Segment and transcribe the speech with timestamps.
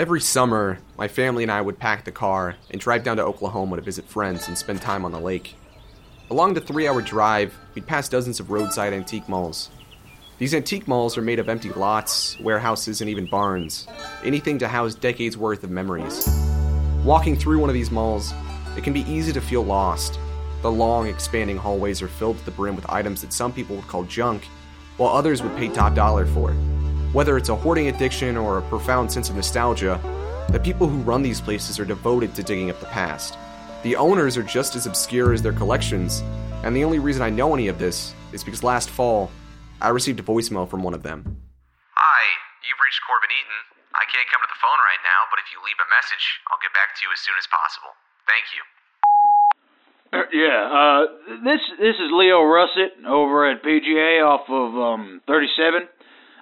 [0.00, 3.76] Every summer, my family and I would pack the car and drive down to Oklahoma
[3.76, 5.56] to visit friends and spend time on the lake.
[6.30, 9.68] Along the three hour drive, we'd pass dozens of roadside antique malls.
[10.38, 13.86] These antique malls are made of empty lots, warehouses, and even barns.
[14.24, 16.26] Anything to house decades worth of memories.
[17.04, 18.32] Walking through one of these malls,
[18.78, 20.18] it can be easy to feel lost.
[20.62, 23.88] The long, expanding hallways are filled to the brim with items that some people would
[23.88, 24.44] call junk,
[24.96, 26.56] while others would pay top dollar for.
[27.12, 29.98] Whether it's a hoarding addiction or a profound sense of nostalgia,
[30.54, 33.34] the people who run these places are devoted to digging up the past.
[33.82, 36.22] The owners are just as obscure as their collections,
[36.62, 39.28] and the only reason I know any of this is because last fall,
[39.82, 41.26] I received a voicemail from one of them.
[41.98, 42.22] Hi,
[42.62, 43.58] you've reached Corbin Eaton.
[43.90, 46.62] I can't come to the phone right now, but if you leave a message, I'll
[46.62, 47.90] get back to you as soon as possible.
[48.30, 48.62] Thank you.
[50.14, 51.02] Uh, yeah, uh,
[51.42, 55.90] this this is Leo Russett over at PGA off of um 37.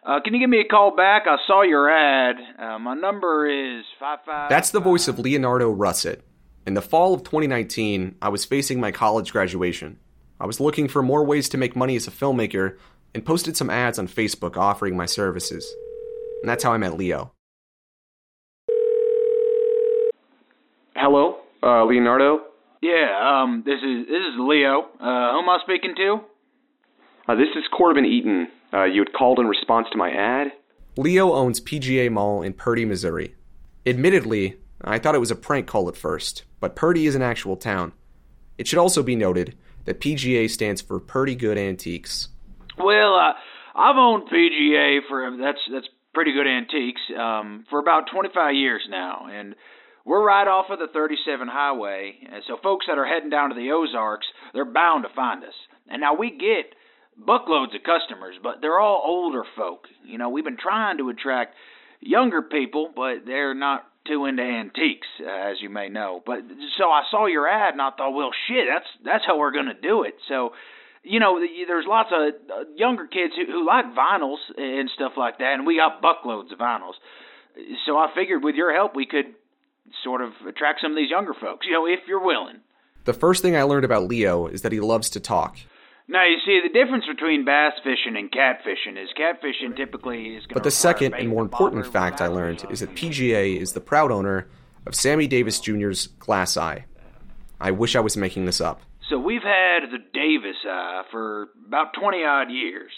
[0.05, 1.25] Uh, can you give me a call back?
[1.27, 2.37] I saw your ad.
[2.59, 4.48] Uh, my number is five five.
[4.48, 6.25] That's the voice of Leonardo Russett.
[6.67, 9.98] In the fall of 2019, I was facing my college graduation.
[10.41, 12.77] I was looking for more ways to make money as a filmmaker
[13.14, 15.67] and posted some ads on Facebook offering my services.
[16.42, 17.33] And that's how I met Leo.
[20.94, 21.39] Hello.
[21.62, 22.41] Uh, Leonardo?
[22.83, 23.42] Yeah.
[23.42, 23.62] Um.
[23.65, 24.89] This is this is Leo.
[25.00, 25.33] Uh.
[25.33, 26.20] Who am I speaking to?
[27.29, 28.48] Uh, this is Corbin Eaton.
[28.73, 30.48] Uh, you had called in response to my ad?
[30.97, 33.34] Leo owns PGA Mall in Purdy, Missouri.
[33.84, 37.56] Admittedly, I thought it was a prank call at first, but Purdy is an actual
[37.56, 37.93] town.
[38.56, 42.29] It should also be noted that PGA stands for Purdy Good Antiques.
[42.79, 43.33] Well, uh,
[43.75, 49.27] I've owned PGA for that's that's pretty good antiques um, for about 25 years now,
[49.31, 49.55] and
[50.05, 52.15] we're right off of the 37 highway.
[52.33, 55.55] And so folks that are heading down to the Ozarks, they're bound to find us.
[55.89, 56.75] And now we get
[57.20, 59.86] buckloads of customers, but they're all older folk.
[60.05, 61.55] You know, we've been trying to attract
[62.00, 66.22] younger people, but they're not too into antiques, uh, as you may know.
[66.25, 66.38] But
[66.78, 69.75] so I saw your ad and I thought, well, shit, that's that's how we're gonna
[69.81, 70.15] do it.
[70.28, 70.53] So,
[71.03, 75.38] you know, there's lots of uh, younger kids who, who like vinyls and stuff like
[75.38, 76.94] that, and we got buckloads of vinyls.
[77.87, 79.34] So I figured with your help, we could
[80.04, 81.66] sort of attract some of these younger folks.
[81.66, 82.60] You know, if you're willing.
[83.04, 85.59] The first thing I learned about Leo is that he loves to talk.
[86.10, 90.44] Now you see the difference between bass fishing and catfishing is catfishing typically is.
[90.50, 94.10] But the second and more important fact I learned is that PGA is the proud
[94.10, 94.48] owner
[94.86, 96.86] of Sammy Davis Jr.'s Glass Eye.
[97.60, 98.80] I wish I was making this up.
[99.10, 102.92] So we've had the Davis Eye for about twenty odd years,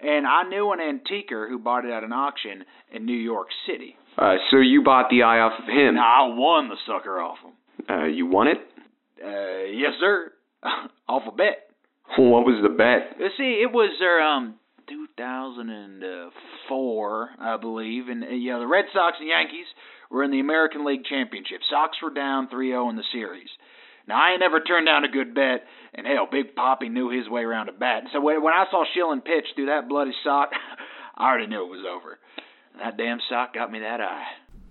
[0.00, 3.96] and I knew an antiquer who bought it at an auction in New York City.
[4.18, 5.94] Uh, so you bought the eye off of him?
[5.94, 7.52] Now I won the sucker off him.
[7.88, 8.58] Uh, you won it?
[9.22, 10.32] Uh, yes, sir.
[11.08, 11.70] off a bet.
[12.16, 13.18] What was the bet?
[13.18, 14.54] You see, it was their um
[14.88, 19.66] 2004, I believe, and uh, yeah, the Red Sox and Yankees
[20.10, 21.60] were in the American League Championship.
[21.70, 23.48] Sox were down 3-0 in the series.
[24.06, 27.26] Now I ain't never turned down a good bet, and hell, Big Papi knew his
[27.28, 28.04] way around a bat.
[28.12, 30.50] So when I saw Schilling pitch through that bloody sock,
[31.16, 32.18] I already knew it was over.
[32.78, 34.24] That damn sock got me that eye.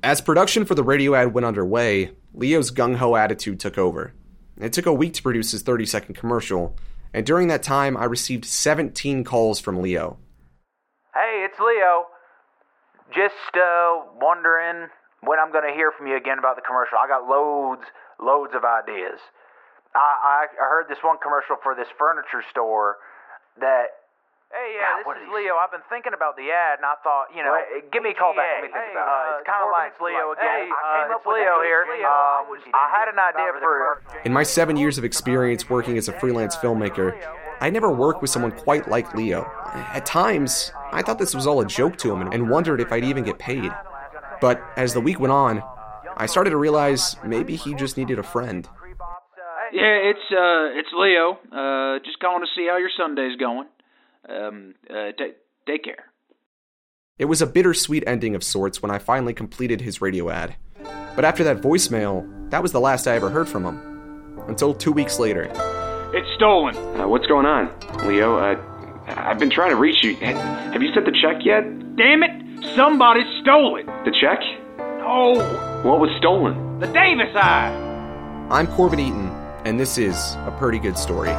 [0.03, 4.13] As production for the radio ad went underway, Leo's gung ho attitude took over.
[4.59, 6.75] It took a week to produce his 30 second commercial,
[7.13, 10.17] and during that time, I received 17 calls from Leo.
[11.13, 12.07] Hey, it's Leo.
[13.13, 14.89] Just uh, wondering
[15.21, 16.97] when I'm going to hear from you again about the commercial.
[16.97, 17.85] I got loads,
[18.21, 19.21] loads of ideas.
[19.95, 22.97] I, I, I heard this one commercial for this furniture store
[23.59, 24.02] that
[24.53, 25.57] Hey, yeah, God, this is is Leo.
[25.57, 28.13] I've been thinking about the ad, and I thought, you know, Wait, give me a
[28.13, 28.61] call back.
[28.61, 29.33] Let me think hey, about it.
[29.33, 30.45] uh, It's kinda like- it's Leo again.
[30.45, 31.83] hey, I uh, came up it's with Leo the- here.
[31.89, 34.01] Leo, Um, I had an idea for.
[34.23, 37.17] In my seven years of experience working as a freelance filmmaker,
[37.61, 39.49] I never worked with someone quite like Leo.
[39.73, 43.03] At times, I thought this was all a joke to him and wondered if I'd
[43.03, 43.73] even get paid.
[44.39, 45.63] But as the week went on,
[46.15, 48.69] I started to realize maybe he just needed a friend.
[49.71, 51.39] Yeah, it's uh, it's Leo.
[51.51, 53.65] Uh, just calling to see how your Sunday's going.
[54.27, 55.35] Um, uh, take
[55.65, 56.05] take care.
[57.19, 60.55] It was a bittersweet ending of sorts when I finally completed his radio ad.
[61.15, 64.39] But after that voicemail, that was the last I ever heard from him.
[64.47, 65.43] Until two weeks later.
[66.13, 66.75] It's stolen.
[66.99, 67.69] Uh, what's going on,
[68.07, 68.37] Leo?
[68.37, 68.59] Uh,
[69.07, 70.15] I've been trying to reach you.
[70.17, 71.61] Have you sent the check yet?
[71.95, 72.75] Damn it!
[72.75, 73.85] Somebody stole it.
[73.85, 74.39] The check?
[74.77, 75.35] No.
[75.83, 76.79] What was stolen?
[76.79, 78.47] the Davis Eye.
[78.49, 79.29] I'm Corbin Eaton,
[79.63, 81.29] and this is a Purdy good story.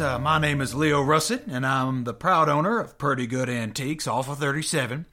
[0.00, 4.06] Uh, my name is Leo Russet, and I'm the proud owner of Pretty Good Antiques
[4.06, 5.04] off of 37.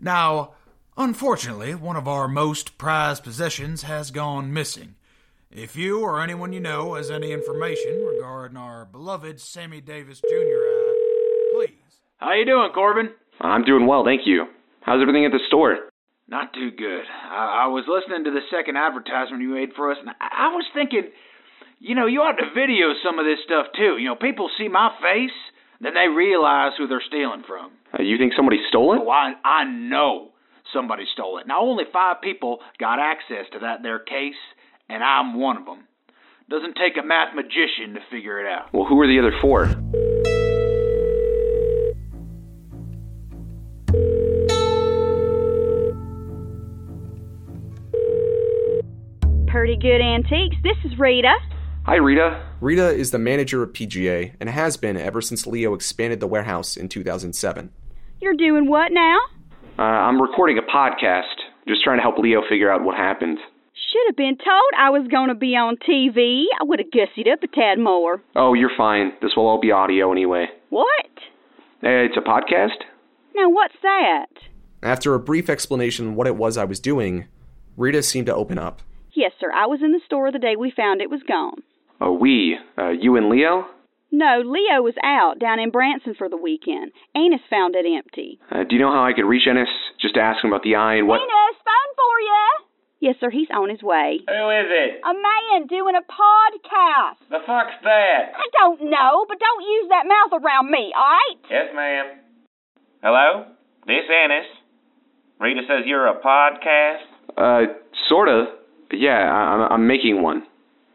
[0.00, 0.54] Now,
[0.96, 4.96] unfortunately, one of our most prized possessions has gone missing.
[5.48, 10.34] If you or anyone you know has any information regarding our beloved Sammy Davis Jr.,
[10.34, 12.00] uh, please.
[12.16, 13.10] How you doing, Corbin?
[13.40, 14.46] I'm doing well, thank you.
[14.80, 15.76] How's everything at the store?
[16.26, 17.04] Not too good.
[17.30, 20.48] I, I was listening to the second advertisement you made for us, and I, I
[20.48, 21.12] was thinking,
[21.82, 23.98] you know, you ought to video some of this stuff too.
[23.98, 25.34] You know, people see my face,
[25.80, 27.72] then they realize who they're stealing from.
[27.92, 29.02] Uh, you think somebody stole it?
[29.02, 30.30] Oh, I, I know
[30.72, 31.48] somebody stole it.
[31.48, 34.38] Now, only five people got access to that there case,
[34.88, 35.88] and I'm one of them.
[36.48, 38.72] Doesn't take a math magician to figure it out.
[38.72, 39.66] Well, who are the other four?
[49.48, 50.56] Pretty good antiques.
[50.62, 51.34] This is Rita.
[51.84, 52.46] Hi, Rita.
[52.60, 56.76] Rita is the manager of PGA and has been ever since Leo expanded the warehouse
[56.76, 57.72] in 2007.
[58.20, 59.18] You're doing what now?
[59.76, 61.34] Uh, I'm recording a podcast,
[61.66, 63.38] just trying to help Leo figure out what happened.
[63.74, 66.44] Should have been told I was going to be on TV.
[66.60, 68.22] I would have gussied up a tad more.
[68.36, 69.12] Oh, you're fine.
[69.20, 70.46] This will all be audio anyway.
[70.70, 71.06] What?
[71.82, 72.78] Uh, it's a podcast?
[73.34, 74.26] Now, what's that?
[74.84, 77.26] After a brief explanation of what it was I was doing,
[77.76, 78.82] Rita seemed to open up.
[79.14, 79.50] Yes, sir.
[79.52, 81.62] I was in the store the day we found it was gone.
[82.02, 82.56] Oh, we?
[82.76, 83.66] Uh, you and Leo?
[84.10, 86.90] No, Leo was out down in Branson for the weekend.
[87.14, 88.40] Annis found it empty.
[88.50, 89.68] Uh, do you know how I could reach Annis?
[90.00, 91.22] Just to ask him about the eye and what.
[91.22, 92.44] Annis, phone for you.
[93.00, 93.30] Yes, sir.
[93.30, 94.18] He's on his way.
[94.26, 95.00] Who is it?
[95.06, 97.22] A man doing a podcast.
[97.30, 98.34] The fuck's that?
[98.34, 101.38] I don't know, but don't use that mouth around me, all right?
[101.50, 102.06] Yes, ma'am.
[103.02, 103.46] Hello?
[103.86, 104.46] This Annis.
[105.40, 107.02] Rita says you're a podcast?
[107.36, 107.72] Uh,
[108.08, 108.44] sorta.
[108.92, 110.42] Yeah, I- I'm, I'm making one.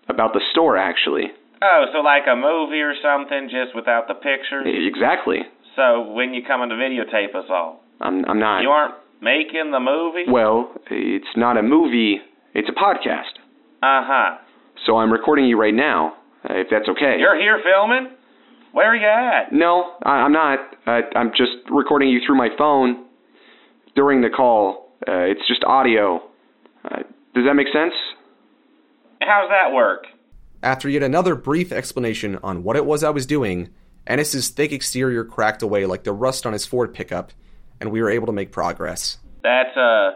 [0.10, 1.26] About the store, actually.
[1.62, 4.66] Oh, so like a movie or something, just without the pictures?
[4.66, 5.40] Exactly.
[5.76, 7.82] So when you coming to videotape us all?
[8.00, 8.62] I'm, I'm not.
[8.62, 10.30] You aren't making the movie?
[10.30, 12.20] Well, it's not a movie,
[12.54, 13.42] it's a podcast.
[13.82, 14.38] Uh-huh.
[14.86, 16.14] So I'm recording you right now,
[16.50, 17.16] uh, if that's okay.
[17.20, 18.16] You're here filming?
[18.72, 19.52] Where are you at?
[19.52, 20.60] No, I, I'm not.
[20.86, 23.06] Uh, I'm just recording you through my phone
[23.96, 24.94] during the call.
[25.08, 26.22] Uh, it's just audio.
[26.86, 26.98] Uh,
[27.34, 27.94] does that make sense?
[29.28, 30.08] How's that work?
[30.64, 33.70] After yet another brief explanation on what it was I was doing,
[34.08, 37.34] Annis's thick exterior cracked away like the rust on his Ford pickup,
[37.82, 39.18] and we were able to make progress.
[39.44, 40.12] That's uh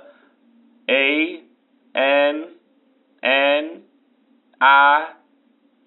[0.89, 1.41] A
[1.93, 2.47] N
[3.21, 3.81] N
[4.61, 5.09] I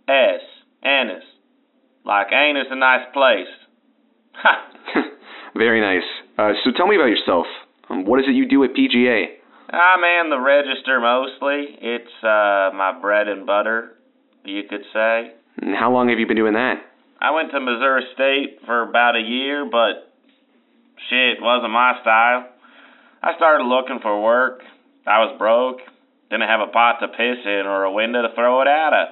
[0.07, 0.41] S.
[0.83, 1.25] Annis.
[2.05, 3.49] Like anus a nice place.
[4.35, 4.69] Ha!
[5.57, 6.07] Very nice.
[6.37, 7.47] Uh, so tell me about yourself.
[7.89, 9.29] Um, what is it you do at PGA?
[9.71, 11.77] I man the register mostly.
[11.81, 13.97] It's uh my bread and butter,
[14.45, 15.33] you could say.
[15.63, 16.83] And how long have you been doing that?
[17.21, 20.13] I went to Missouri State for about a year, but
[21.09, 22.49] shit wasn't my style.
[23.23, 24.61] I started looking for work.
[25.07, 25.81] I was broke,
[26.31, 29.09] didn't have a pot to piss in or a window to throw it out of.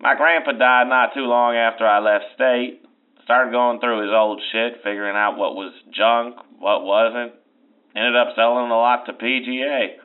[0.00, 2.82] My grandpa died not too long after I left state.
[3.24, 7.34] Started going through his old shit, figuring out what was junk, what wasn't.
[7.98, 9.98] Ended up selling a lot to PGA.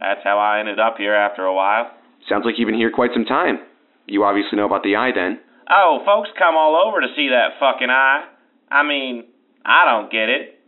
[0.00, 1.92] That's how I ended up here after a while.
[2.28, 3.60] Sounds like you've been here quite some time.
[4.06, 5.38] You obviously know about the eye then.
[5.70, 8.26] Oh, folks come all over to see that fucking eye.
[8.72, 9.30] I mean,
[9.64, 10.58] I don't get it.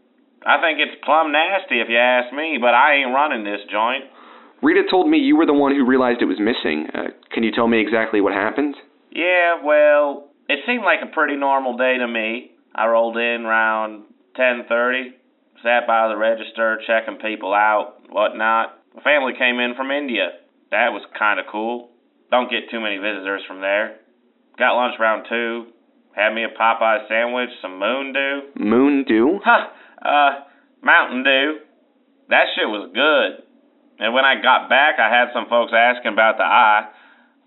[0.47, 4.05] I think it's plumb nasty if you ask me, but I ain't running this joint.
[4.63, 6.87] Rita told me you were the one who realized it was missing.
[6.95, 8.77] Uh, can you tell me exactly what happened?
[9.11, 12.53] Yeah, well, it seemed like a pretty normal day to me.
[12.75, 14.05] I rolled in around
[14.37, 15.15] 10:30,
[15.65, 18.79] sat by the register checking people out, whatnot.
[18.95, 20.39] The family came in from India.
[20.71, 21.91] That was kind of cool.
[22.31, 23.97] Don't get too many visitors from there.
[24.59, 25.73] Got lunch round two.
[26.15, 28.41] Had me a Popeye sandwich, some Moon Dew.
[28.55, 29.41] Moon Dew?
[29.45, 29.67] Huh,
[30.05, 30.45] uh,
[30.83, 31.59] Mountain Dew.
[32.29, 33.45] That shit was good.
[33.99, 36.91] And when I got back, I had some folks asking about the eye.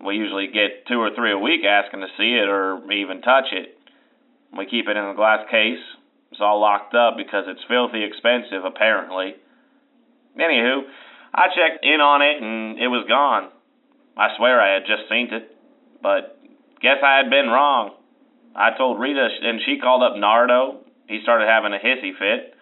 [0.04, 3.52] We usually get two or three a week asking to see it or even touch
[3.52, 3.78] it.
[4.56, 5.82] We keep it in a glass case.
[6.38, 9.34] It's all locked up because it's filthy expensive, apparently.
[10.38, 10.86] Anywho,
[11.34, 13.50] I checked in on it and it was gone.
[14.16, 15.50] I swear I had just seen it,
[16.00, 16.38] but
[16.78, 17.98] guess I had been wrong.
[18.54, 20.86] I told Rita and she called up Nardo.
[21.08, 22.54] He started having a hissy fit.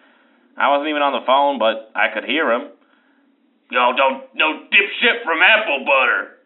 [0.57, 2.73] I wasn't even on the phone, but I could hear him.
[3.69, 6.41] Yo, don't no dipshit from apple butter.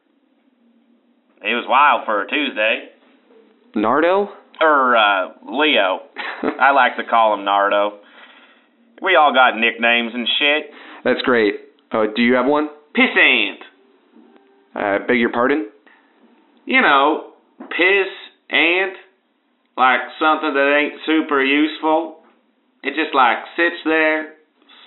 [1.48, 2.92] He was wild for a Tuesday.
[3.74, 4.41] Nardo?
[4.62, 6.02] Or uh Leo.
[6.60, 8.00] I like to call him Nardo.
[9.02, 10.72] We all got nicknames and shit.
[11.04, 11.56] That's great.
[11.92, 12.70] Uh, do you have one?
[12.96, 13.58] Pissant.
[14.76, 15.70] Uh, beg your pardon?
[16.66, 18.08] You know, piss
[18.50, 18.92] And
[19.76, 22.20] like something that ain't super useful.
[22.84, 24.36] It just like sits there,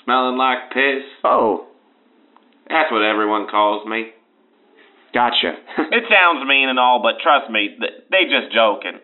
[0.04, 1.02] smelling like piss.
[1.24, 1.66] Oh,
[2.68, 4.10] That's what everyone calls me.
[5.12, 5.54] gotcha.
[5.92, 7.76] It sounds mean and all, but trust me,
[8.10, 9.00] they just joking.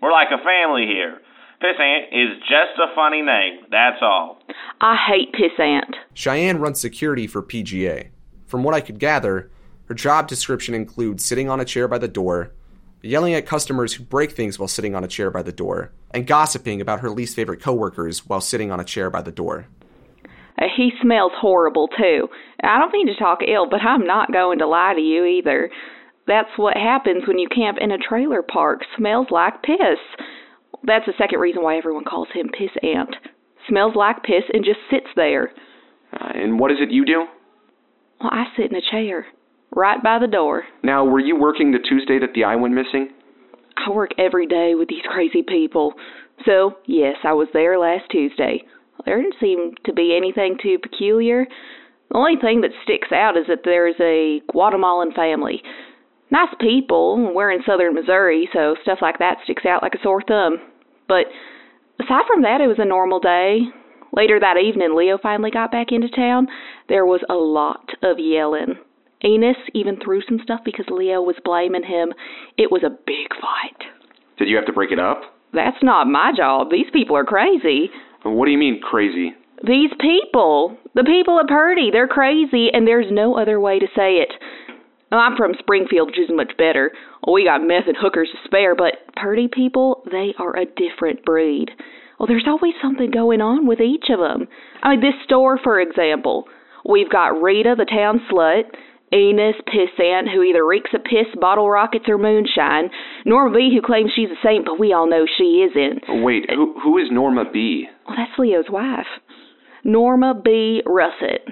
[0.00, 1.18] We're like a family here.
[1.62, 4.38] Pissant is just a funny name, that's all.
[4.80, 5.94] I hate pissant.
[6.14, 8.08] Cheyenne runs security for PGA.
[8.46, 9.50] From what I could gather,
[9.86, 12.52] her job description includes sitting on a chair by the door,
[13.02, 16.26] yelling at customers who break things while sitting on a chair by the door, and
[16.26, 19.66] gossiping about her least favorite coworkers while sitting on a chair by the door.
[20.60, 22.28] Uh, He smells horrible too.
[22.62, 25.70] I don't mean to talk ill, but I'm not going to lie to you either.
[26.28, 28.82] That's what happens when you camp in a trailer park.
[28.96, 29.98] Smells like piss.
[30.84, 33.16] That's the second reason why everyone calls him Piss Ant.
[33.66, 35.50] Smells like piss and just sits there.
[36.12, 37.26] Uh, and what is it you do?
[38.20, 39.26] Well, I sit in a chair,
[39.74, 40.64] right by the door.
[40.82, 43.08] Now, were you working the Tuesday that the eye went missing?
[43.76, 45.94] I work every day with these crazy people.
[46.44, 48.62] So, yes, I was there last Tuesday.
[49.04, 51.46] There didn't seem to be anything too peculiar.
[52.10, 55.62] The only thing that sticks out is that there's a Guatemalan family.
[56.30, 57.32] Nice people.
[57.34, 60.58] We're in southern Missouri, so stuff like that sticks out like a sore thumb.
[61.08, 61.26] But
[62.00, 63.60] aside from that, it was a normal day.
[64.12, 66.46] Later that evening, Leo finally got back into town.
[66.88, 68.76] There was a lot of yelling.
[69.22, 72.12] Annis even threw some stuff because Leo was blaming him.
[72.56, 73.88] It was a big fight.
[74.38, 75.20] Did you have to break it up?
[75.52, 76.70] That's not my job.
[76.70, 77.90] These people are crazy.
[78.22, 79.32] What do you mean crazy?
[79.66, 84.22] These people, the people at Purdy, they're crazy, and there's no other way to say
[84.22, 84.32] it.
[85.10, 86.92] Well, I'm from Springfield, which is much better.
[87.26, 91.70] We got meth and hookers to spare, but Purdy people, they are a different breed.
[92.18, 94.48] Well, there's always something going on with each of them.
[94.82, 96.44] I mean, this store, for example,
[96.88, 98.64] we've got Rita, the town slut,
[99.10, 102.90] Annis, pissant, who either reeks of piss, bottle rockets, or moonshine,
[103.24, 106.04] Norma B, who claims she's a saint, but we all know she isn't.
[106.08, 107.86] Oh, wait, who who is Norma B?
[108.06, 109.06] Well, that's Leo's wife,
[109.84, 110.82] Norma B.
[110.84, 111.48] Russet.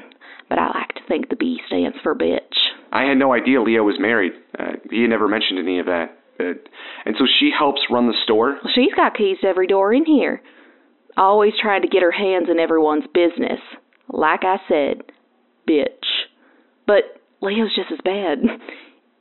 [0.49, 2.76] But I like to think the B stands for bitch.
[2.93, 4.33] I had no idea Leo was married.
[4.59, 6.19] Uh, he had never mentioned any of that.
[6.39, 6.55] Uh,
[7.05, 8.59] and so she helps run the store?
[8.63, 10.43] Well, she's got keys to every door in here.
[11.17, 13.61] Always trying to get her hands in everyone's business.
[14.09, 15.03] Like I said,
[15.69, 15.87] bitch.
[16.87, 18.39] But Leo's just as bad.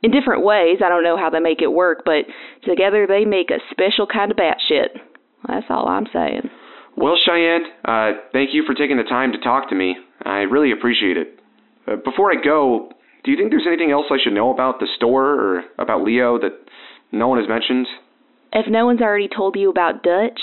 [0.02, 2.26] In different ways, I don't know how they make it work, but
[2.62, 4.88] together they make a special kind of batshit.
[5.48, 6.48] That's all I'm saying.
[6.96, 9.96] Well, Cheyenne, uh, thank you for taking the time to talk to me.
[10.24, 11.40] I really appreciate it.
[11.88, 12.90] Uh, before I go,
[13.26, 16.38] do you think there's anything else I should know about the store or about Leo
[16.38, 16.52] that
[17.10, 17.88] no one has mentioned?
[18.52, 20.40] If no one's already told you about Dutch,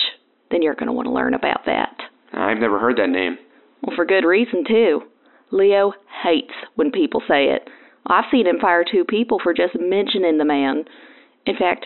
[0.52, 1.96] then you're going to want to learn about that.
[2.34, 3.38] I've never heard that name.
[3.82, 5.04] Well, for good reason, too.
[5.50, 7.70] Leo hates when people say it.
[8.06, 10.84] I've seen him fire two people for just mentioning the man.
[11.46, 11.86] In fact,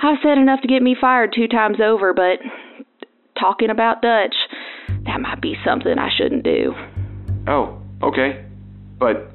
[0.00, 2.38] I've said enough to get me fired two times over, but
[3.40, 4.34] talking about Dutch,
[5.04, 6.74] that might be something I shouldn't do.
[7.48, 8.44] Oh, okay.
[9.00, 9.31] But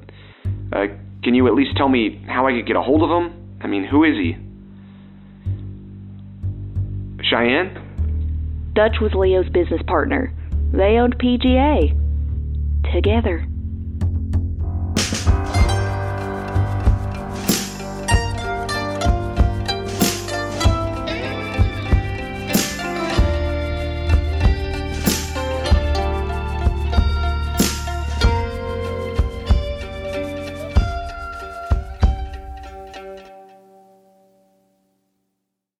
[0.72, 0.86] uh,
[1.22, 3.58] can you at least tell me how I could get a hold of him?
[3.60, 4.36] I mean, who is he?
[7.22, 8.72] Cheyenne?
[8.74, 10.32] Dutch was Leo's business partner.
[10.72, 11.94] They owned PGA.
[12.92, 13.46] Together.